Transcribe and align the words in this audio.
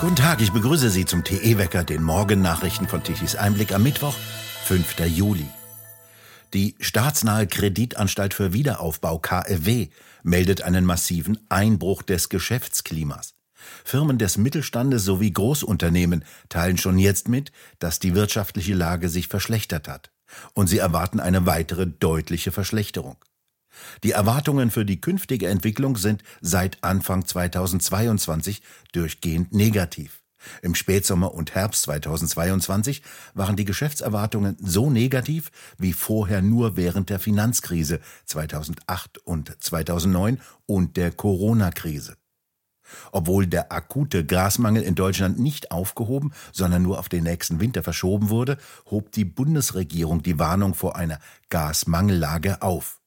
Guten 0.00 0.16
Tag, 0.16 0.40
ich 0.40 0.50
begrüße 0.50 0.88
Sie 0.88 1.04
zum 1.04 1.24
TE-Wecker, 1.24 1.84
den 1.84 2.02
Morgennachrichten 2.02 2.88
von 2.88 3.02
Tichys 3.02 3.36
Einblick 3.36 3.74
am 3.74 3.82
Mittwoch, 3.82 4.14
5. 4.64 4.98
Juli. 5.00 5.46
Die 6.54 6.74
staatsnahe 6.80 7.46
Kreditanstalt 7.46 8.32
für 8.32 8.54
Wiederaufbau 8.54 9.18
KfW 9.18 9.90
meldet 10.22 10.62
einen 10.62 10.86
massiven 10.86 11.38
Einbruch 11.50 12.00
des 12.00 12.30
Geschäftsklimas. 12.30 13.34
Firmen 13.84 14.16
des 14.16 14.38
Mittelstandes 14.38 15.04
sowie 15.04 15.34
Großunternehmen 15.34 16.24
teilen 16.48 16.78
schon 16.78 16.98
jetzt 16.98 17.28
mit, 17.28 17.52
dass 17.78 17.98
die 17.98 18.14
wirtschaftliche 18.14 18.72
Lage 18.72 19.10
sich 19.10 19.28
verschlechtert 19.28 19.86
hat. 19.86 20.10
Und 20.54 20.68
sie 20.68 20.78
erwarten 20.78 21.20
eine 21.20 21.44
weitere 21.44 21.86
deutliche 21.86 22.52
Verschlechterung. 22.52 23.18
Die 24.02 24.12
Erwartungen 24.12 24.70
für 24.70 24.84
die 24.84 25.00
künftige 25.00 25.48
Entwicklung 25.48 25.96
sind 25.96 26.22
seit 26.40 26.82
Anfang 26.82 27.24
2022 27.24 28.62
durchgehend 28.92 29.52
negativ. 29.52 30.20
Im 30.62 30.74
Spätsommer 30.74 31.34
und 31.34 31.54
Herbst 31.54 31.82
2022 31.82 33.02
waren 33.34 33.56
die 33.56 33.64
Geschäftserwartungen 33.64 34.56
so 34.60 34.90
negativ 34.90 35.50
wie 35.78 35.92
vorher 35.92 36.42
nur 36.42 36.76
während 36.76 37.10
der 37.10 37.20
Finanzkrise 37.20 38.00
2008 38.26 39.18
und 39.18 39.54
2009 39.62 40.40
und 40.66 40.96
der 40.96 41.12
Corona-Krise. 41.12 42.16
Obwohl 43.12 43.46
der 43.46 43.70
akute 43.70 44.24
Gasmangel 44.24 44.82
in 44.82 44.96
Deutschland 44.96 45.38
nicht 45.38 45.70
aufgehoben, 45.70 46.32
sondern 46.52 46.82
nur 46.82 46.98
auf 46.98 47.08
den 47.08 47.22
nächsten 47.22 47.60
Winter 47.60 47.82
verschoben 47.82 48.30
wurde, 48.30 48.58
hob 48.90 49.12
die 49.12 49.24
Bundesregierung 49.24 50.22
die 50.22 50.38
Warnung 50.38 50.74
vor 50.74 50.96
einer 50.96 51.20
Gasmangellage 51.50 52.62
auf. 52.62 52.99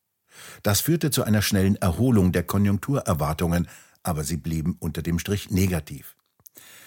Das 0.63 0.81
führte 0.81 1.11
zu 1.11 1.23
einer 1.23 1.41
schnellen 1.41 1.75
Erholung 1.75 2.31
der 2.31 2.43
Konjunkturerwartungen, 2.43 3.67
aber 4.03 4.23
sie 4.23 4.37
blieben 4.37 4.75
unter 4.79 5.01
dem 5.01 5.19
Strich 5.19 5.49
negativ. 5.51 6.15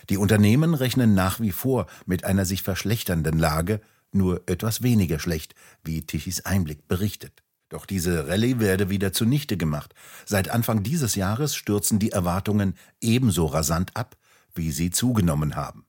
Die 0.09 0.19
Unternehmen 0.19 0.75
rechnen 0.75 1.15
nach 1.15 1.41
wie 1.41 1.53
vor 1.53 1.87
mit 2.05 2.25
einer 2.25 2.45
sich 2.45 2.63
verschlechternden 2.63 3.39
Lage, 3.39 3.81
nur 4.13 4.43
etwas 4.47 4.83
weniger 4.83 5.19
schlecht, 5.19 5.55
wie 5.83 6.07
Tichys 6.07 6.43
Einblick 6.47 6.87
berichtet. 6.87 7.43
Doch 7.69 7.87
diese 7.87 8.29
Rallye 8.29 8.61
werde 8.61 8.91
wieder 8.91 9.13
zunichte 9.13 9.57
gemacht. 9.57 9.95
Seit 10.25 10.49
Anfang 10.51 10.85
dieses 10.85 11.17
Jahres 11.17 11.57
stürzen 11.57 11.99
die 11.99 12.13
Erwartungen 12.13 12.75
ebenso 13.01 13.47
rasant 13.47 13.91
ab, 13.95 14.17
wie 14.55 14.71
sie 14.71 14.91
zugenommen 14.91 15.57
haben. 15.57 15.87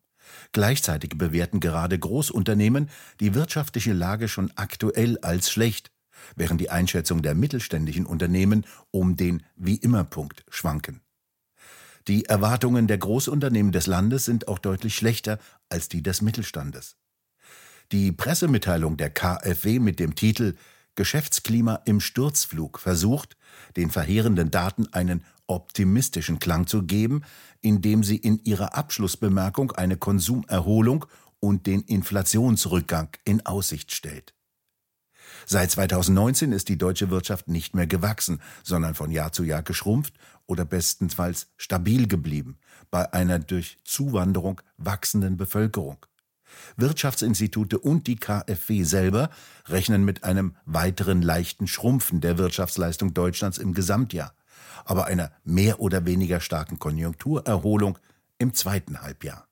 Gleichzeitig 0.52 1.12
bewerten 1.16 1.60
gerade 1.60 1.98
Großunternehmen 1.98 2.90
die 3.20 3.36
wirtschaftliche 3.36 3.94
Lage 3.94 4.28
schon 4.28 4.52
aktuell 4.56 5.20
als 5.20 5.52
schlecht 5.52 5.92
während 6.36 6.62
die 6.62 6.70
Einschätzung 6.70 7.22
der 7.22 7.36
mittelständischen 7.36 8.06
Unternehmen 8.06 8.66
um 8.92 9.16
den 9.16 9.44
Wie-immer-Punkt 9.56 10.46
schwanken. 10.50 11.02
Die 12.08 12.26
Erwartungen 12.26 12.88
der 12.88 12.98
Großunternehmen 12.98 13.72
des 13.72 13.86
Landes 13.86 14.26
sind 14.26 14.48
auch 14.48 14.60
deutlich 14.60 14.96
schlechter 14.96 15.40
als 15.70 15.90
die 15.90 16.02
des 16.02 16.22
Mittelstandes. 16.22 16.96
Die 17.92 18.12
Pressemitteilung 18.12 18.98
der 18.98 19.10
KfW 19.10 19.80
mit 19.80 20.00
dem 20.00 20.16
Titel 20.16 20.56
Geschäftsklima 20.96 21.82
im 21.86 22.02
Sturzflug 22.02 22.80
versucht, 22.80 23.38
den 23.76 23.92
verheerenden 23.92 24.52
Daten 24.52 24.92
einen 24.94 25.24
optimistischen 25.46 26.40
Klang 26.40 26.68
zu 26.68 26.84
geben, 26.84 27.24
indem 27.62 28.04
sie 28.04 28.18
in 28.18 28.44
ihrer 28.44 28.76
Abschlussbemerkung 28.76 29.72
eine 29.72 29.98
Konsumerholung 29.98 31.06
und 31.40 31.68
den 31.68 31.82
Inflationsrückgang 31.82 33.10
in 33.26 33.46
Aussicht 33.46 33.92
stellt. 33.92 34.34
Seit 35.50 35.72
2019 35.72 36.52
ist 36.52 36.68
die 36.68 36.78
deutsche 36.78 37.10
Wirtschaft 37.10 37.48
nicht 37.48 37.74
mehr 37.74 37.88
gewachsen, 37.88 38.42
sondern 38.64 38.96
von 38.96 39.12
Jahr 39.12 39.32
zu 39.32 39.46
Jahr 39.46 39.64
geschrumpft 39.64 40.14
oder 40.46 40.66
bestenfalls 40.66 41.48
stabil 41.56 42.10
geblieben, 42.10 42.58
bei 42.92 43.14
einer 43.14 43.40
durch 43.40 43.78
Zuwanderung 43.86 44.62
wachsenden 44.76 45.38
Bevölkerung. 45.38 46.06
Wirtschaftsinstitute 46.76 47.80
und 47.80 48.08
die 48.08 48.18
KfW 48.18 48.84
selber 48.84 49.30
rechnen 49.68 50.04
mit 50.04 50.26
einem 50.26 50.54
weiteren 50.66 51.22
leichten 51.22 51.68
Schrumpfen 51.68 52.20
der 52.20 52.38
Wirtschaftsleistung 52.38 53.14
Deutschlands 53.14 53.58
im 53.58 53.74
Gesamtjahr, 53.74 54.34
aber 54.84 55.06
einer 55.06 55.32
mehr 55.46 55.80
oder 55.80 56.06
weniger 56.06 56.42
starken 56.42 56.78
Konjunkturerholung 56.78 57.98
im 58.38 58.54
zweiten 58.54 59.02
Halbjahr. 59.02 59.48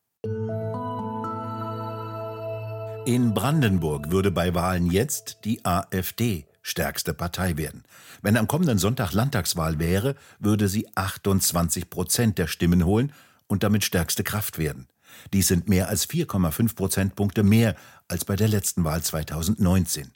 In 3.05 3.35
Brandenburg 3.35 4.09
würde 4.09 4.31
bei 4.31 4.55
Wahlen 4.55 4.89
jetzt 4.89 5.37
die 5.45 5.63
AfD 5.63 6.47
stärkste 6.63 7.13
Partei 7.13 7.55
werden. 7.55 7.83
Wenn 8.23 8.35
am 8.35 8.47
kommenden 8.47 8.79
Sonntag 8.79 9.13
Landtagswahl 9.13 9.77
wäre, 9.77 10.15
würde 10.39 10.67
sie 10.67 10.87
28 10.95 11.91
Prozent 11.91 12.39
der 12.39 12.47
Stimmen 12.47 12.83
holen 12.83 13.13
und 13.45 13.61
damit 13.61 13.83
stärkste 13.83 14.23
Kraft 14.23 14.57
werden. 14.57 14.87
Dies 15.33 15.47
sind 15.47 15.69
mehr 15.69 15.87
als 15.87 16.09
4,5 16.09 16.75
Prozentpunkte 16.75 17.43
mehr 17.43 17.75
als 18.07 18.25
bei 18.25 18.35
der 18.35 18.47
letzten 18.47 18.83
Wahl 18.83 19.03
2019. 19.03 20.11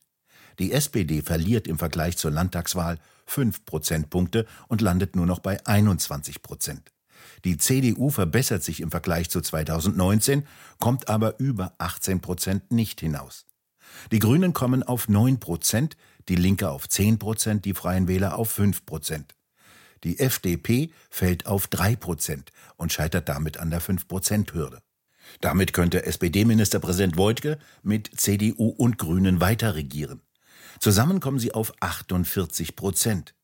Die 0.57 0.71
SPD 0.71 1.21
verliert 1.21 1.67
im 1.67 1.77
Vergleich 1.77 2.17
zur 2.17 2.31
Landtagswahl 2.31 2.97
5 3.27 3.65
Prozentpunkte 3.65 4.47
und 4.67 4.81
landet 4.81 5.15
nur 5.15 5.27
noch 5.27 5.39
bei 5.39 5.63
21 5.63 6.41
Prozent. 6.41 6.91
Die 7.45 7.57
CDU 7.57 8.09
verbessert 8.09 8.63
sich 8.63 8.81
im 8.81 8.91
Vergleich 8.91 9.29
zu 9.29 9.41
2019, 9.41 10.45
kommt 10.79 11.07
aber 11.09 11.39
über 11.39 11.73
18 11.77 12.19
Prozent 12.21 12.71
nicht 12.71 12.99
hinaus. 12.99 13.45
Die 14.11 14.19
Grünen 14.19 14.53
kommen 14.53 14.83
auf 14.83 15.09
9 15.09 15.39
Prozent, 15.39 15.97
die 16.27 16.35
Linke 16.35 16.69
auf 16.69 16.87
10 16.87 17.19
Prozent, 17.19 17.65
die 17.65 17.73
Freien 17.73 18.07
Wähler 18.07 18.37
auf 18.37 18.51
5 18.51 18.85
Prozent. 18.85 19.35
Die 20.03 20.19
FDP 20.19 20.91
fällt 21.09 21.45
auf 21.45 21.67
3 21.67 21.95
Prozent 21.95 22.51
und 22.77 22.93
scheitert 22.93 23.27
damit 23.27 23.57
an 23.57 23.69
der 23.69 23.81
5-Prozent-Hürde. 23.81 24.81
Damit 25.41 25.73
könnte 25.73 26.05
SPD-Ministerpräsident 26.05 27.17
Wojtke 27.17 27.59
mit 27.83 28.09
CDU 28.15 28.69
und 28.69 28.97
Grünen 28.97 29.41
weiter 29.41 29.75
regieren. 29.75 30.21
Zusammen 30.79 31.19
kommen 31.19 31.39
sie 31.39 31.53
auf 31.53 31.73
48 31.81 32.75
Prozent. 32.75 33.35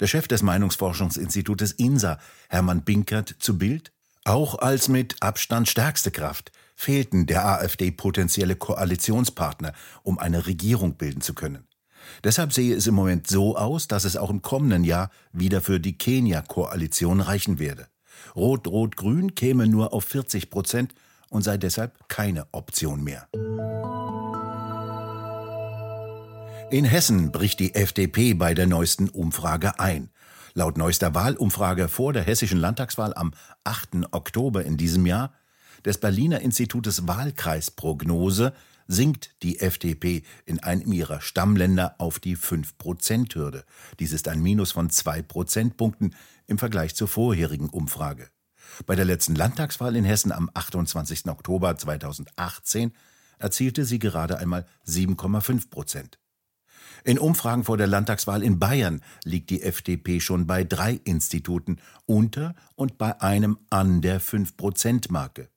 Der 0.00 0.06
Chef 0.06 0.28
des 0.28 0.42
Meinungsforschungsinstitutes 0.42 1.72
INSA, 1.72 2.18
Hermann 2.48 2.82
Binkert, 2.82 3.34
zu 3.38 3.58
Bild. 3.58 3.92
Auch 4.24 4.58
als 4.58 4.88
mit 4.88 5.16
Abstand 5.22 5.68
stärkste 5.68 6.10
Kraft 6.10 6.52
fehlten 6.76 7.26
der 7.26 7.46
AfD 7.46 7.90
potenzielle 7.90 8.54
Koalitionspartner, 8.54 9.72
um 10.02 10.18
eine 10.18 10.46
Regierung 10.46 10.94
bilden 10.94 11.20
zu 11.20 11.34
können. 11.34 11.66
Deshalb 12.22 12.52
sehe 12.52 12.74
es 12.74 12.86
im 12.86 12.94
Moment 12.94 13.26
so 13.26 13.56
aus, 13.56 13.88
dass 13.88 14.04
es 14.04 14.16
auch 14.16 14.30
im 14.30 14.42
kommenden 14.42 14.84
Jahr 14.84 15.10
wieder 15.32 15.60
für 15.60 15.80
die 15.80 15.98
Kenia-Koalition 15.98 17.20
reichen 17.20 17.58
werde. 17.58 17.88
Rot-Rot-Grün 18.36 19.34
käme 19.34 19.66
nur 19.66 19.92
auf 19.92 20.04
40 20.04 20.50
Prozent 20.50 20.94
und 21.30 21.42
sei 21.42 21.56
deshalb 21.58 22.08
keine 22.08 22.46
Option 22.52 23.02
mehr. 23.02 23.28
In 26.70 26.84
Hessen 26.84 27.32
bricht 27.32 27.60
die 27.60 27.74
FDP 27.74 28.34
bei 28.34 28.52
der 28.52 28.66
neuesten 28.66 29.08
Umfrage 29.08 29.80
ein. 29.80 30.10
Laut 30.52 30.76
neuester 30.76 31.14
Wahlumfrage 31.14 31.88
vor 31.88 32.12
der 32.12 32.24
hessischen 32.24 32.58
Landtagswahl 32.58 33.14
am 33.14 33.32
8. 33.64 34.12
Oktober 34.12 34.66
in 34.66 34.76
diesem 34.76 35.06
Jahr 35.06 35.32
des 35.86 35.96
Berliner 35.96 36.40
Institutes 36.40 37.08
Wahlkreisprognose 37.08 38.52
sinkt 38.86 39.30
die 39.42 39.60
FDP 39.60 40.24
in 40.44 40.62
einem 40.62 40.92
ihrer 40.92 41.22
Stammländer 41.22 41.94
auf 41.96 42.18
die 42.18 42.36
5-Prozent-Hürde. 42.36 43.64
Dies 43.98 44.12
ist 44.12 44.28
ein 44.28 44.42
Minus 44.42 44.72
von 44.72 44.90
zwei 44.90 45.22
Prozentpunkten 45.22 46.14
im 46.46 46.58
Vergleich 46.58 46.94
zur 46.94 47.08
vorherigen 47.08 47.70
Umfrage. 47.70 48.28
Bei 48.84 48.94
der 48.94 49.06
letzten 49.06 49.34
Landtagswahl 49.34 49.96
in 49.96 50.04
Hessen 50.04 50.32
am 50.32 50.50
28. 50.52 51.28
Oktober 51.28 51.78
2018 51.78 52.92
erzielte 53.38 53.86
sie 53.86 53.98
gerade 53.98 54.36
einmal 54.36 54.66
7,5 54.86 55.70
Prozent. 55.70 56.18
In 57.04 57.18
Umfragen 57.18 57.64
vor 57.64 57.76
der 57.76 57.86
Landtagswahl 57.86 58.42
in 58.42 58.58
Bayern 58.58 59.02
liegt 59.24 59.50
die 59.50 59.62
FDP 59.62 60.20
schon 60.20 60.46
bei 60.46 60.64
drei 60.64 61.00
Instituten 61.04 61.78
unter 62.06 62.54
und 62.74 62.98
bei 62.98 63.20
einem 63.20 63.58
an 63.70 64.00
der 64.00 64.20
5-Prozent-Marke. 64.20 65.48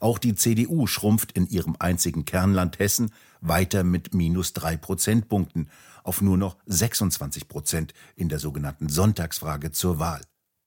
Auch 0.00 0.18
die 0.18 0.34
CDU 0.34 0.86
schrumpft 0.86 1.32
in 1.32 1.48
ihrem 1.48 1.76
einzigen 1.78 2.24
Kernland 2.24 2.78
Hessen 2.78 3.12
weiter 3.40 3.84
mit 3.84 4.14
minus 4.14 4.52
drei 4.52 4.76
Prozentpunkten 4.76 5.68
auf 6.02 6.20
nur 6.20 6.36
noch 6.36 6.56
26 6.66 7.48
Prozent 7.48 7.94
in 8.16 8.28
der 8.28 8.38
sogenannten 8.38 8.88
Sonntagsfrage 8.88 9.72
zur 9.72 9.98
Wahl. 9.98 10.22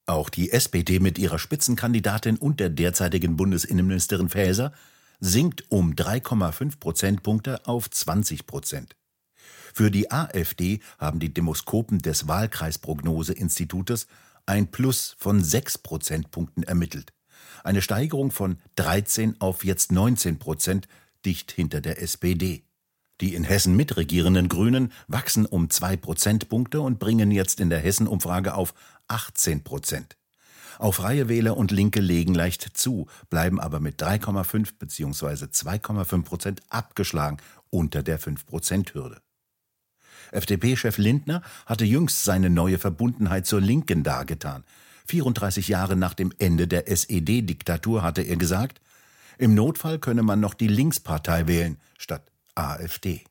Auch 0.06 0.30
die 0.30 0.52
SPD 0.52 1.00
mit 1.00 1.18
ihrer 1.18 1.40
Spitzenkandidatin 1.40 2.38
und 2.38 2.60
der 2.60 2.70
derzeitigen 2.70 3.38
Bundesinnenministerin 3.38 4.30
Faeser 4.30 4.74
sinkt 5.20 5.72
um 5.72 5.94
3,5 5.94 6.80
Prozentpunkte 6.80 7.66
auf 7.66 7.90
20 7.90 8.48
Prozent. 8.48 8.96
Für 9.74 9.92
die 9.92 10.12
AfD 10.12 10.80
haben 10.98 11.20
die 11.20 11.34
Demoskopen 11.34 12.00
des 12.00 12.28
Wahlkreisprognoseinstitutes 12.28 14.08
ein 14.46 14.72
Plus 14.72 15.16
von 15.18 15.44
6 15.44 15.80
Prozentpunkten 15.80 16.64
ermittelt. 16.64 17.14
Eine 17.64 17.82
Steigerung 17.82 18.32
von 18.32 18.58
13 18.76 19.40
auf 19.40 19.64
jetzt 19.64 19.92
19 19.92 20.40
Prozent, 20.40 20.88
dicht 21.26 21.52
hinter 21.52 21.82
der 21.82 22.02
SPD. 22.02 22.64
Die 23.22 23.36
in 23.36 23.44
Hessen 23.44 23.76
mitregierenden 23.76 24.50
Grünen 24.50 24.92
wachsen 25.08 25.46
um 25.46 25.70
2 25.70 25.96
Prozentpunkte 25.98 26.82
und 26.82 27.00
bringen 27.00 27.30
jetzt 27.30 27.60
in 27.60 27.70
der 27.70 27.80
Hessen-Umfrage 27.80 28.56
auf 28.56 28.74
18 29.08 29.64
Prozent. 29.64 30.18
Auch 30.80 30.96
Freie 30.96 31.30
Wähler 31.30 31.58
und 31.58 31.70
Linke 31.70 32.02
legen 32.02 32.34
leicht 32.34 32.76
zu, 32.76 33.06
bleiben 33.30 33.60
aber 33.60 33.80
mit 33.80 34.02
3,5 34.02 34.74
bzw. 34.80 35.46
2,5 35.46 36.24
Prozent 36.24 36.62
abgeschlagen 36.70 37.38
unter 37.70 38.02
der 38.02 38.20
5-Prozent-Hürde. 38.20 39.22
FDP-Chef 40.32 40.98
Lindner 40.98 41.42
hatte 41.66 41.86
jüngst 41.86 42.24
seine 42.24 42.50
neue 42.50 42.80
Verbundenheit 42.80 43.46
zur 43.46 43.62
Linken 43.62 44.04
dargetan. 44.04 44.64
34 45.08 45.68
Jahre 45.68 45.96
nach 45.96 46.14
dem 46.14 46.32
Ende 46.40 46.68
der 46.68 46.88
SED-Diktatur 46.90 48.02
hatte 48.02 48.22
er 48.22 48.38
gesagt, 48.38 48.82
im 49.38 49.56
Notfall 49.56 50.00
könne 50.00 50.24
man 50.24 50.40
noch 50.40 50.54
die 50.54 50.68
Linkspartei 50.68 51.48
wählen 51.48 51.78
statt 51.98 52.24
AfD. 52.56 53.24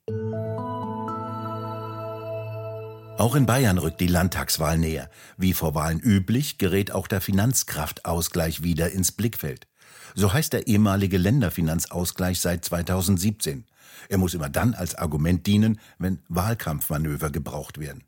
Auch 3.21 3.35
in 3.35 3.45
Bayern 3.45 3.77
rückt 3.77 4.01
die 4.01 4.07
Landtagswahl 4.07 4.79
näher. 4.79 5.11
Wie 5.37 5.53
vor 5.53 5.75
Wahlen 5.75 6.01
üblich 6.01 6.57
gerät 6.57 6.91
auch 6.91 7.07
der 7.07 7.21
Finanzkraftausgleich 7.21 8.63
wieder 8.63 8.93
ins 8.93 9.13
Blickfeld. 9.13 9.67
So 10.15 10.33
heißt 10.33 10.55
der 10.55 10.67
ehemalige 10.67 11.19
Länderfinanzausgleich 11.19 12.41
seit 12.41 12.65
2017. 12.65 13.67
Er 14.09 14.19
muss 14.19 14.35
immer 14.35 14.49
dann 14.49 14.75
als 14.75 14.95
Argument 14.95 15.47
dienen, 15.47 15.81
wenn 15.99 16.21
Wahlkampfmanöver 16.29 17.31
gebraucht 17.31 17.79
werden. 17.79 18.05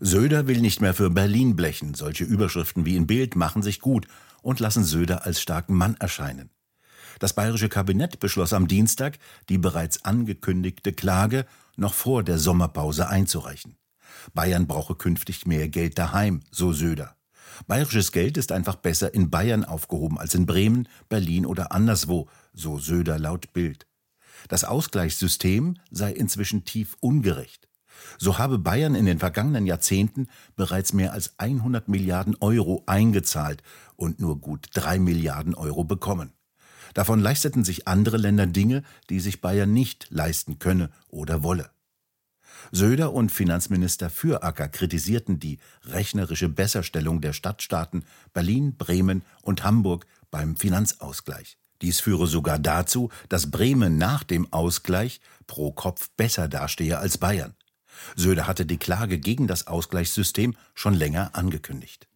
Söder 0.00 0.46
will 0.46 0.60
nicht 0.60 0.80
mehr 0.80 0.94
für 0.94 1.10
Berlin 1.10 1.54
blechen. 1.56 1.94
Solche 1.94 2.24
Überschriften 2.24 2.84
wie 2.84 2.96
in 2.96 3.06
Bild 3.06 3.36
machen 3.36 3.62
sich 3.62 3.80
gut 3.80 4.06
und 4.42 4.60
lassen 4.60 4.84
Söder 4.84 5.24
als 5.24 5.40
starken 5.40 5.74
Mann 5.74 5.96
erscheinen. 5.98 6.50
Das 7.18 7.34
bayerische 7.34 7.68
Kabinett 7.68 8.18
beschloss 8.18 8.52
am 8.52 8.66
Dienstag, 8.66 9.18
die 9.48 9.58
bereits 9.58 10.04
angekündigte 10.04 10.92
Klage 10.92 11.46
noch 11.76 11.94
vor 11.94 12.24
der 12.24 12.38
Sommerpause 12.38 13.08
einzureichen. 13.08 13.76
Bayern 14.34 14.66
brauche 14.66 14.94
künftig 14.94 15.46
mehr 15.46 15.68
Geld 15.68 15.98
daheim, 15.98 16.40
so 16.50 16.72
Söder. 16.72 17.16
Bayerisches 17.66 18.12
Geld 18.12 18.36
ist 18.36 18.50
einfach 18.50 18.76
besser 18.76 19.14
in 19.14 19.30
Bayern 19.30 19.64
aufgehoben 19.64 20.18
als 20.18 20.34
in 20.34 20.46
Bremen, 20.46 20.88
Berlin 21.08 21.46
oder 21.46 21.72
anderswo, 21.72 22.28
so 22.52 22.78
Söder 22.78 23.18
laut 23.18 23.52
Bild. 23.52 23.86
Das 24.48 24.64
Ausgleichssystem 24.64 25.76
sei 25.90 26.12
inzwischen 26.12 26.64
tief 26.64 26.96
ungerecht. 27.00 27.68
So 28.18 28.38
habe 28.38 28.58
Bayern 28.58 28.94
in 28.94 29.06
den 29.06 29.18
vergangenen 29.18 29.66
Jahrzehnten 29.66 30.28
bereits 30.56 30.92
mehr 30.92 31.12
als 31.12 31.38
100 31.38 31.88
Milliarden 31.88 32.36
Euro 32.40 32.82
eingezahlt 32.86 33.62
und 33.96 34.20
nur 34.20 34.40
gut 34.40 34.68
drei 34.74 34.98
Milliarden 34.98 35.54
Euro 35.54 35.84
bekommen. 35.84 36.32
Davon 36.94 37.20
leisteten 37.20 37.64
sich 37.64 37.88
andere 37.88 38.18
Länder 38.18 38.46
Dinge, 38.46 38.82
die 39.08 39.20
sich 39.20 39.40
Bayern 39.40 39.72
nicht 39.72 40.08
leisten 40.10 40.58
könne 40.58 40.90
oder 41.08 41.42
wolle. 41.42 41.70
Söder 42.70 43.12
und 43.12 43.32
Finanzminister 43.32 44.10
Füracker 44.10 44.68
kritisierten 44.68 45.40
die 45.40 45.58
rechnerische 45.84 46.48
Besserstellung 46.48 47.20
der 47.20 47.32
Stadtstaaten 47.32 48.04
Berlin, 48.32 48.76
Bremen 48.76 49.24
und 49.40 49.64
Hamburg 49.64 50.06
beim 50.30 50.56
Finanzausgleich. 50.56 51.58
Dies 51.82 52.00
führe 52.00 52.26
sogar 52.26 52.58
dazu, 52.58 53.10
dass 53.28 53.50
Bremen 53.50 53.98
nach 53.98 54.22
dem 54.22 54.52
Ausgleich 54.52 55.20
pro 55.46 55.72
Kopf 55.72 56.10
besser 56.16 56.48
dastehe 56.48 56.98
als 56.98 57.18
Bayern. 57.18 57.54
Söder 58.16 58.46
hatte 58.46 58.64
die 58.64 58.78
Klage 58.78 59.18
gegen 59.18 59.46
das 59.48 59.66
Ausgleichssystem 59.66 60.54
schon 60.74 60.94
länger 60.94 61.30
angekündigt. 61.34 62.08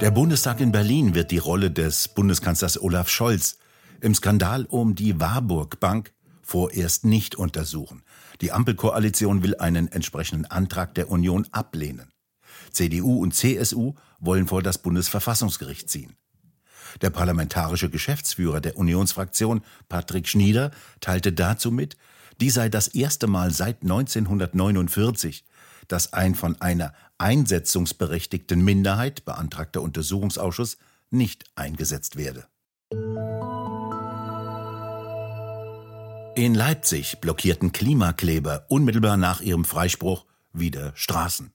Der 0.00 0.10
Bundestag 0.10 0.60
in 0.60 0.72
Berlin 0.72 1.14
wird 1.14 1.30
die 1.30 1.38
Rolle 1.38 1.70
des 1.70 2.08
Bundeskanzlers 2.08 2.80
Olaf 2.80 3.08
Scholz 3.08 3.58
im 4.00 4.14
Skandal 4.14 4.64
um 4.64 4.94
die 4.94 5.20
Warburg 5.20 5.78
Bank 5.80 6.12
vorerst 6.42 7.04
nicht 7.04 7.36
untersuchen. 7.36 8.02
Die 8.40 8.50
Ampelkoalition 8.50 9.42
will 9.42 9.56
einen 9.56 9.90
entsprechenden 9.90 10.46
Antrag 10.46 10.94
der 10.94 11.08
Union 11.10 11.46
ablehnen. 11.52 12.12
CDU 12.72 13.22
und 13.22 13.34
CSU 13.34 13.94
wollen 14.18 14.46
vor 14.48 14.62
das 14.62 14.78
Bundesverfassungsgericht 14.78 15.88
ziehen. 15.88 16.16
Der 17.00 17.10
parlamentarische 17.10 17.90
Geschäftsführer 17.90 18.60
der 18.60 18.76
Unionsfraktion, 18.76 19.62
Patrick 19.88 20.28
Schnieder, 20.28 20.70
teilte 21.00 21.32
dazu 21.32 21.70
mit, 21.70 21.96
die 22.40 22.50
sei 22.50 22.68
das 22.68 22.88
erste 22.88 23.26
Mal 23.26 23.52
seit 23.52 23.82
1949, 23.82 25.44
dass 25.88 26.12
ein 26.12 26.34
von 26.34 26.60
einer 26.60 26.92
einsetzungsberechtigten 27.18 28.62
Minderheit 28.62 29.24
beantragter 29.24 29.82
Untersuchungsausschuss 29.82 30.76
nicht 31.10 31.44
eingesetzt 31.54 32.16
werde. 32.16 32.46
In 36.34 36.54
Leipzig 36.54 37.20
blockierten 37.20 37.72
Klimakleber 37.72 38.64
unmittelbar 38.68 39.18
nach 39.18 39.42
ihrem 39.42 39.66
Freispruch 39.66 40.24
wieder 40.52 40.92
Straßen. 40.94 41.52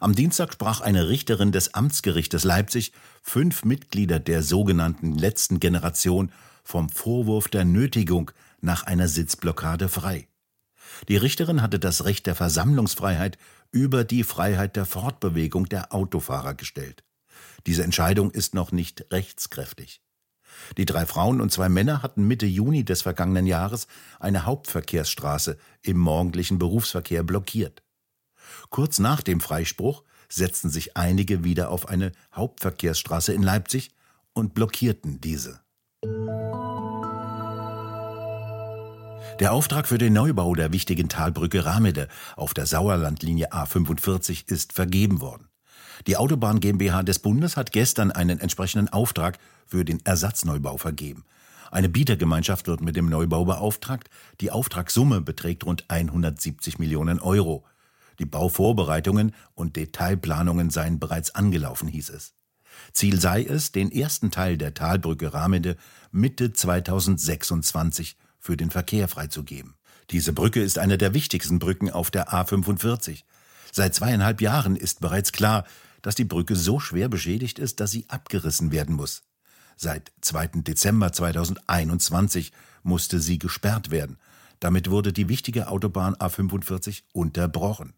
Am 0.00 0.14
Dienstag 0.14 0.52
sprach 0.52 0.80
eine 0.80 1.08
Richterin 1.08 1.52
des 1.52 1.74
Amtsgerichtes 1.74 2.44
Leipzig 2.44 2.92
fünf 3.22 3.64
Mitglieder 3.64 4.18
der 4.20 4.42
sogenannten 4.42 5.16
letzten 5.16 5.60
Generation 5.60 6.32
vom 6.64 6.88
Vorwurf 6.88 7.48
der 7.48 7.64
Nötigung 7.64 8.30
nach 8.60 8.84
einer 8.84 9.08
Sitzblockade 9.08 9.88
frei. 9.88 10.28
Die 11.08 11.16
Richterin 11.16 11.62
hatte 11.62 11.78
das 11.78 12.04
Recht 12.04 12.26
der 12.26 12.34
Versammlungsfreiheit 12.34 13.38
über 13.70 14.04
die 14.04 14.24
Freiheit 14.24 14.76
der 14.76 14.86
Fortbewegung 14.86 15.68
der 15.68 15.92
Autofahrer 15.92 16.54
gestellt. 16.54 17.04
Diese 17.66 17.84
Entscheidung 17.84 18.30
ist 18.30 18.54
noch 18.54 18.72
nicht 18.72 19.06
rechtskräftig. 19.12 20.00
Die 20.76 20.86
drei 20.86 21.06
Frauen 21.06 21.40
und 21.40 21.52
zwei 21.52 21.68
Männer 21.68 22.02
hatten 22.02 22.26
Mitte 22.26 22.46
Juni 22.46 22.84
des 22.84 23.02
vergangenen 23.02 23.46
Jahres 23.46 23.86
eine 24.18 24.46
Hauptverkehrsstraße 24.46 25.58
im 25.82 25.98
morgendlichen 25.98 26.58
Berufsverkehr 26.58 27.22
blockiert. 27.22 27.82
Kurz 28.70 28.98
nach 28.98 29.22
dem 29.22 29.40
Freispruch 29.40 30.04
setzten 30.28 30.70
sich 30.70 30.96
einige 30.96 31.44
wieder 31.44 31.70
auf 31.70 31.88
eine 31.88 32.12
Hauptverkehrsstraße 32.34 33.32
in 33.32 33.42
Leipzig 33.42 33.90
und 34.32 34.54
blockierten 34.54 35.20
diese. 35.20 35.60
Der 39.40 39.52
Auftrag 39.52 39.86
für 39.86 39.98
den 39.98 40.14
Neubau 40.14 40.54
der 40.54 40.72
wichtigen 40.72 41.08
Talbrücke 41.08 41.64
Ramede 41.64 42.08
auf 42.36 42.54
der 42.54 42.66
Sauerlandlinie 42.66 43.52
A45 43.52 44.50
ist 44.50 44.72
vergeben 44.72 45.20
worden. 45.20 45.48
Die 46.06 46.16
Autobahn 46.16 46.60
GmbH 46.60 47.02
des 47.02 47.18
Bundes 47.20 47.56
hat 47.56 47.72
gestern 47.72 48.10
einen 48.10 48.40
entsprechenden 48.40 48.88
Auftrag 48.88 49.38
für 49.66 49.84
den 49.84 50.04
Ersatzneubau 50.04 50.76
vergeben. 50.76 51.24
Eine 51.70 51.88
Bietergemeinschaft 51.88 52.66
wird 52.66 52.80
mit 52.80 52.96
dem 52.96 53.08
Neubau 53.08 53.44
beauftragt. 53.44 54.08
Die 54.40 54.50
Auftragssumme 54.50 55.20
beträgt 55.20 55.64
rund 55.64 55.84
170 55.88 56.78
Millionen 56.78 57.20
Euro. 57.20 57.64
Die 58.18 58.26
Bauvorbereitungen 58.26 59.34
und 59.54 59.76
Detailplanungen 59.76 60.70
seien 60.70 60.98
bereits 60.98 61.34
angelaufen, 61.34 61.88
hieß 61.88 62.10
es. 62.10 62.34
Ziel 62.92 63.20
sei 63.20 63.44
es, 63.44 63.72
den 63.72 63.90
ersten 63.90 64.30
Teil 64.30 64.56
der 64.56 64.74
Talbrücke 64.74 65.32
Ramede 65.32 65.76
Mitte 66.10 66.52
2026 66.52 68.16
für 68.38 68.56
den 68.56 68.70
Verkehr 68.70 69.08
freizugeben. 69.08 69.74
Diese 70.10 70.32
Brücke 70.32 70.62
ist 70.62 70.78
eine 70.78 70.96
der 70.96 71.14
wichtigsten 71.14 71.58
Brücken 71.58 71.90
auf 71.90 72.10
der 72.10 72.30
A45. 72.30 73.24
Seit 73.72 73.94
zweieinhalb 73.94 74.40
Jahren 74.40 74.76
ist 74.76 75.00
bereits 75.00 75.32
klar, 75.32 75.64
dass 76.02 76.14
die 76.14 76.24
Brücke 76.24 76.56
so 76.56 76.80
schwer 76.80 77.08
beschädigt 77.08 77.58
ist, 77.58 77.80
dass 77.80 77.90
sie 77.90 78.06
abgerissen 78.08 78.72
werden 78.72 78.94
muss. 78.94 79.24
Seit 79.76 80.12
2. 80.22 80.62
Dezember 80.62 81.12
2021 81.12 82.52
musste 82.82 83.20
sie 83.20 83.38
gesperrt 83.38 83.90
werden. 83.90 84.18
Damit 84.60 84.90
wurde 84.90 85.12
die 85.12 85.28
wichtige 85.28 85.68
Autobahn 85.68 86.16
A45 86.16 87.02
unterbrochen. 87.12 87.94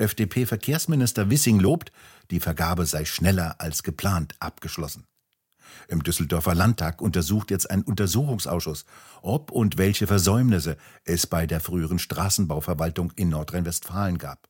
FDP-Verkehrsminister 0.00 1.30
Wissing 1.30 1.60
lobt, 1.60 1.92
die 2.30 2.40
Vergabe 2.40 2.86
sei 2.86 3.04
schneller 3.04 3.56
als 3.60 3.82
geplant 3.82 4.34
abgeschlossen. 4.40 5.06
Im 5.88 6.02
Düsseldorfer 6.02 6.54
Landtag 6.54 7.00
untersucht 7.00 7.50
jetzt 7.50 7.70
ein 7.70 7.82
Untersuchungsausschuss, 7.82 8.84
ob 9.22 9.50
und 9.50 9.78
welche 9.78 10.06
Versäumnisse 10.06 10.76
es 11.04 11.26
bei 11.26 11.46
der 11.46 11.60
früheren 11.60 11.98
Straßenbauverwaltung 11.98 13.12
in 13.16 13.28
Nordrhein-Westfalen 13.28 14.18
gab. 14.18 14.48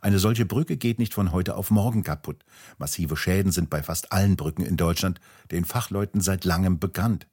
Eine 0.00 0.18
solche 0.18 0.46
Brücke 0.46 0.76
geht 0.76 0.98
nicht 0.98 1.14
von 1.14 1.32
heute 1.32 1.56
auf 1.56 1.70
morgen 1.70 2.02
kaputt. 2.02 2.44
Massive 2.78 3.16
Schäden 3.16 3.52
sind 3.52 3.70
bei 3.70 3.82
fast 3.82 4.12
allen 4.12 4.36
Brücken 4.36 4.64
in 4.64 4.76
Deutschland 4.76 5.20
den 5.50 5.64
Fachleuten 5.64 6.20
seit 6.20 6.44
langem 6.44 6.78
bekannt. 6.78 7.26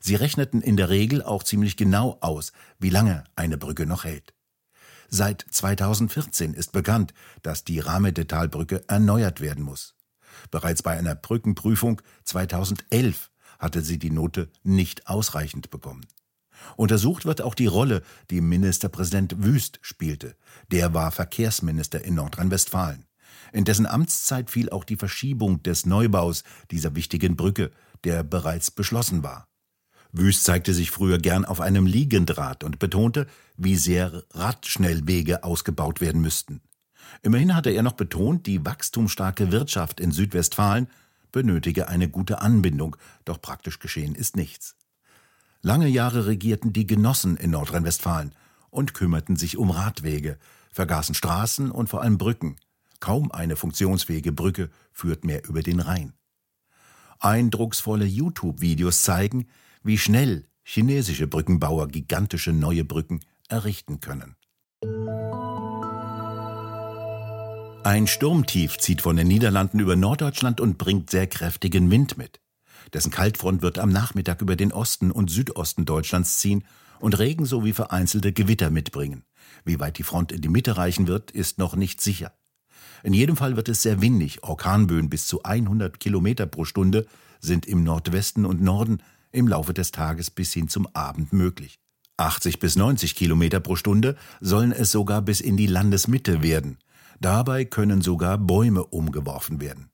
Sie 0.00 0.14
rechneten 0.14 0.60
in 0.60 0.76
der 0.76 0.90
Regel 0.90 1.22
auch 1.22 1.42
ziemlich 1.42 1.76
genau 1.76 2.18
aus, 2.20 2.52
wie 2.78 2.90
lange 2.90 3.24
eine 3.36 3.58
Brücke 3.58 3.86
noch 3.86 4.04
hält. 4.04 4.32
Seit 5.08 5.44
2014 5.50 6.54
ist 6.54 6.72
bekannt, 6.72 7.12
dass 7.42 7.64
die 7.64 7.80
Rahmedetalbrücke 7.80 8.84
erneuert 8.88 9.40
werden 9.40 9.64
muss. 9.64 9.94
Bereits 10.50 10.82
bei 10.82 10.96
einer 10.96 11.14
Brückenprüfung 11.14 12.00
2011 12.24 13.30
hatte 13.58 13.82
sie 13.82 13.98
die 13.98 14.10
Note 14.10 14.50
nicht 14.62 15.06
ausreichend 15.06 15.70
bekommen. 15.70 16.06
Untersucht 16.76 17.24
wird 17.24 17.42
auch 17.42 17.54
die 17.54 17.66
Rolle, 17.66 18.02
die 18.30 18.40
Ministerpräsident 18.40 19.42
Wüst 19.42 19.78
spielte. 19.82 20.36
Der 20.70 20.94
war 20.94 21.10
Verkehrsminister 21.10 22.04
in 22.04 22.14
Nordrhein-Westfalen. 22.14 23.06
In 23.52 23.64
dessen 23.64 23.86
Amtszeit 23.86 24.50
fiel 24.50 24.70
auch 24.70 24.84
die 24.84 24.96
Verschiebung 24.96 25.62
des 25.62 25.86
Neubaus 25.86 26.44
dieser 26.70 26.94
wichtigen 26.94 27.36
Brücke, 27.36 27.70
der 28.04 28.22
bereits 28.22 28.70
beschlossen 28.70 29.22
war. 29.22 29.48
Wüst 30.12 30.44
zeigte 30.44 30.74
sich 30.74 30.90
früher 30.90 31.18
gern 31.18 31.44
auf 31.46 31.60
einem 31.60 31.86
Liegendraht 31.86 32.64
und 32.64 32.78
betonte, 32.78 33.26
wie 33.56 33.76
sehr 33.76 34.24
Radschnellwege 34.32 35.42
ausgebaut 35.42 36.00
werden 36.02 36.20
müssten. 36.20 36.60
Immerhin 37.22 37.56
hatte 37.56 37.70
er 37.70 37.82
noch 37.82 37.92
betont, 37.92 38.46
die 38.46 38.64
wachstumsstarke 38.64 39.52
Wirtschaft 39.52 40.00
in 40.00 40.12
Südwestfalen 40.12 40.88
benötige 41.32 41.88
eine 41.88 42.08
gute 42.10 42.40
Anbindung, 42.40 42.96
doch 43.24 43.40
praktisch 43.40 43.78
geschehen 43.78 44.14
ist 44.14 44.36
nichts. 44.36 44.76
Lange 45.62 45.88
Jahre 45.88 46.26
regierten 46.26 46.72
die 46.72 46.86
Genossen 46.86 47.36
in 47.36 47.50
Nordrhein-Westfalen 47.50 48.34
und 48.70 48.94
kümmerten 48.94 49.36
sich 49.36 49.56
um 49.56 49.70
Radwege, 49.70 50.38
vergaßen 50.72 51.14
Straßen 51.14 51.70
und 51.70 51.88
vor 51.88 52.02
allem 52.02 52.18
Brücken. 52.18 52.56
Kaum 53.00 53.32
eine 53.32 53.56
funktionsfähige 53.56 54.32
Brücke 54.32 54.70
führt 54.92 55.24
mehr 55.24 55.48
über 55.48 55.62
den 55.62 55.80
Rhein. 55.80 56.12
Eindrucksvolle 57.18 58.04
YouTube-Videos 58.04 59.02
zeigen, 59.02 59.46
wie 59.82 59.98
schnell 59.98 60.46
chinesische 60.62 61.26
Brückenbauer 61.26 61.88
gigantische 61.88 62.52
neue 62.52 62.84
Brücken 62.84 63.20
errichten 63.48 64.00
können. 64.00 64.36
Ein 67.84 68.06
Sturmtief 68.06 68.78
zieht 68.78 69.02
von 69.02 69.16
den 69.16 69.26
Niederlanden 69.26 69.80
über 69.80 69.96
Norddeutschland 69.96 70.60
und 70.60 70.78
bringt 70.78 71.10
sehr 71.10 71.26
kräftigen 71.26 71.90
Wind 71.90 72.16
mit. 72.16 72.40
Dessen 72.92 73.10
Kaltfront 73.10 73.62
wird 73.62 73.78
am 73.78 73.90
Nachmittag 73.90 74.40
über 74.40 74.54
den 74.54 74.72
Osten 74.72 75.10
und 75.10 75.30
Südosten 75.30 75.84
Deutschlands 75.84 76.38
ziehen 76.38 76.64
und 77.00 77.18
Regen 77.18 77.44
sowie 77.44 77.72
vereinzelte 77.72 78.32
Gewitter 78.32 78.70
mitbringen. 78.70 79.24
Wie 79.64 79.80
weit 79.80 79.98
die 79.98 80.04
Front 80.04 80.30
in 80.30 80.40
die 80.40 80.48
Mitte 80.48 80.76
reichen 80.76 81.08
wird, 81.08 81.32
ist 81.32 81.58
noch 81.58 81.74
nicht 81.74 82.00
sicher. 82.00 82.32
In 83.02 83.14
jedem 83.14 83.36
Fall 83.36 83.56
wird 83.56 83.68
es 83.68 83.82
sehr 83.82 84.00
windig. 84.00 84.44
Orkanböen 84.44 85.10
bis 85.10 85.26
zu 85.26 85.42
100 85.42 85.98
Kilometer 85.98 86.46
pro 86.46 86.64
Stunde 86.64 87.06
sind 87.40 87.66
im 87.66 87.82
Nordwesten 87.82 88.46
und 88.46 88.62
Norden 88.62 89.02
im 89.32 89.48
Laufe 89.48 89.74
des 89.74 89.90
Tages 89.90 90.30
bis 90.30 90.52
hin 90.52 90.68
zum 90.68 90.86
Abend 90.94 91.32
möglich. 91.32 91.80
80 92.18 92.58
bis 92.58 92.76
90 92.76 93.16
Kilometer 93.16 93.60
pro 93.60 93.76
Stunde 93.76 94.16
sollen 94.40 94.72
es 94.72 94.92
sogar 94.92 95.22
bis 95.22 95.40
in 95.40 95.56
die 95.56 95.66
Landesmitte 95.66 96.42
werden. 96.42 96.78
Dabei 97.20 97.64
können 97.64 98.02
sogar 98.02 98.38
Bäume 98.38 98.84
umgeworfen 98.84 99.60
werden. 99.60 99.90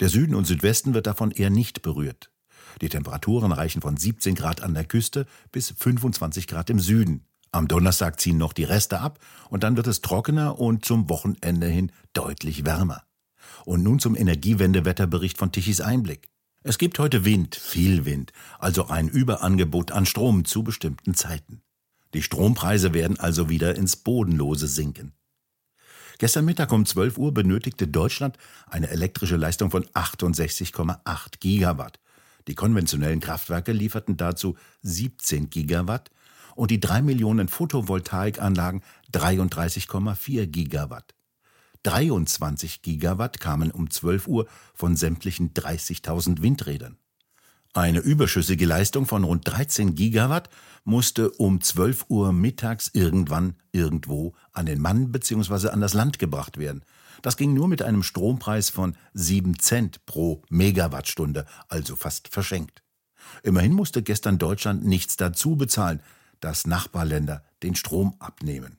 Der 0.00 0.08
Süden 0.08 0.34
und 0.34 0.46
Südwesten 0.46 0.94
wird 0.94 1.06
davon 1.06 1.30
eher 1.30 1.50
nicht 1.50 1.82
berührt. 1.82 2.30
Die 2.80 2.88
Temperaturen 2.88 3.52
reichen 3.52 3.82
von 3.82 3.96
17 3.96 4.34
Grad 4.34 4.62
an 4.62 4.74
der 4.74 4.84
Küste 4.84 5.26
bis 5.50 5.74
25 5.76 6.46
Grad 6.46 6.70
im 6.70 6.78
Süden. 6.78 7.24
Am 7.50 7.66
Donnerstag 7.66 8.20
ziehen 8.20 8.36
noch 8.36 8.52
die 8.52 8.64
Reste 8.64 9.00
ab 9.00 9.18
und 9.48 9.62
dann 9.62 9.76
wird 9.76 9.86
es 9.86 10.02
trockener 10.02 10.58
und 10.58 10.84
zum 10.84 11.08
Wochenende 11.08 11.66
hin 11.66 11.92
deutlich 12.12 12.64
wärmer. 12.64 13.02
Und 13.64 13.82
nun 13.82 13.98
zum 13.98 14.14
Energiewendewetterbericht 14.14 15.38
von 15.38 15.50
Tichys 15.50 15.80
Einblick. 15.80 16.28
Es 16.64 16.76
gibt 16.76 16.98
heute 16.98 17.24
Wind, 17.24 17.54
viel 17.54 18.04
Wind, 18.04 18.32
also 18.58 18.88
ein 18.88 19.08
Überangebot 19.08 19.92
an 19.92 20.06
Strom 20.06 20.44
zu 20.44 20.64
bestimmten 20.64 21.14
Zeiten. 21.14 21.62
Die 22.14 22.22
Strompreise 22.22 22.92
werden 22.94 23.18
also 23.18 23.48
wieder 23.48 23.76
ins 23.76 23.96
Bodenlose 23.96 24.66
sinken. 24.66 25.12
Gestern 26.18 26.44
Mittag 26.46 26.72
um 26.72 26.84
12 26.84 27.16
Uhr 27.16 27.32
benötigte 27.32 27.86
Deutschland 27.86 28.38
eine 28.66 28.90
elektrische 28.90 29.36
Leistung 29.36 29.70
von 29.70 29.84
68,8 29.86 31.38
Gigawatt. 31.38 32.00
Die 32.48 32.56
konventionellen 32.56 33.20
Kraftwerke 33.20 33.70
lieferten 33.70 34.16
dazu 34.16 34.56
17 34.82 35.50
Gigawatt 35.50 36.10
und 36.56 36.72
die 36.72 36.80
3 36.80 37.02
Millionen 37.02 37.46
Photovoltaikanlagen 37.46 38.82
33,4 39.12 40.46
Gigawatt. 40.46 41.14
23 41.82 42.82
Gigawatt 42.82 43.40
kamen 43.40 43.70
um 43.70 43.90
12 43.90 44.28
Uhr 44.28 44.46
von 44.74 44.96
sämtlichen 44.96 45.54
30.000 45.54 46.42
Windrädern. 46.42 46.98
Eine 47.74 48.00
überschüssige 48.00 48.66
Leistung 48.66 49.06
von 49.06 49.24
rund 49.24 49.46
13 49.46 49.94
Gigawatt 49.94 50.48
musste 50.84 51.30
um 51.30 51.60
12 51.60 52.06
Uhr 52.08 52.32
mittags 52.32 52.90
irgendwann 52.92 53.56
irgendwo 53.72 54.34
an 54.52 54.66
den 54.66 54.80
Mann 54.80 55.12
bzw. 55.12 55.68
an 55.68 55.80
das 55.80 55.94
Land 55.94 56.18
gebracht 56.18 56.58
werden. 56.58 56.82
Das 57.22 57.36
ging 57.36 57.52
nur 57.52 57.68
mit 57.68 57.82
einem 57.82 58.02
Strompreis 58.02 58.70
von 58.70 58.96
7 59.12 59.58
Cent 59.58 60.06
pro 60.06 60.42
Megawattstunde, 60.48 61.46
also 61.68 61.94
fast 61.94 62.28
verschenkt. 62.28 62.82
Immerhin 63.42 63.72
musste 63.72 64.02
gestern 64.02 64.38
Deutschland 64.38 64.84
nichts 64.84 65.16
dazu 65.16 65.56
bezahlen, 65.56 66.00
dass 66.40 66.66
Nachbarländer 66.66 67.44
den 67.62 67.74
Strom 67.74 68.14
abnehmen. 68.18 68.78